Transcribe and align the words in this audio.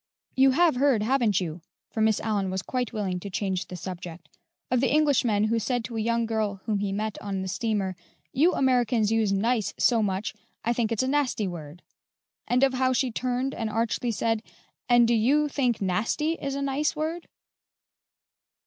You 0.35 0.49
have 0.57 0.77
heard, 0.77 1.03
haven't 1.03 1.39
you" 1.39 1.61
for 1.91 2.01
Miss 2.01 2.19
Aliyn 2.21 2.49
was 2.49 2.63
quite 2.63 2.91
willing 2.91 3.19
to 3.19 3.29
change 3.29 3.67
the 3.67 3.75
subject 3.75 4.29
"of 4.71 4.81
the 4.81 4.91
Englishman 4.91 5.43
who 5.43 5.59
said 5.59 5.83
to 5.85 5.95
a 5.95 6.01
young 6.01 6.25
girl 6.25 6.59
whom 6.65 6.79
he 6.79 6.91
met 6.91 7.21
on 7.21 7.43
the 7.43 7.47
steamer, 7.47 7.95
'You 8.33 8.55
Americans 8.55 9.11
use 9.11 9.31
nice 9.31 9.75
so 9.77 10.01
much, 10.01 10.33
I 10.65 10.73
think 10.73 10.91
it's 10.91 11.03
a 11.03 11.07
nasty 11.07 11.47
word;' 11.47 11.83
and 12.47 12.63
of 12.63 12.73
how 12.73 12.93
she 12.93 13.11
turned 13.11 13.53
and 13.53 13.69
archly 13.69 14.09
said, 14.09 14.41
'And 14.89 15.07
do 15.07 15.13
you 15.13 15.47
think 15.47 15.79
nasty 15.79 16.31
is 16.31 16.55
a 16.55 16.63
nice 16.63 16.95
word?'" 16.95 17.27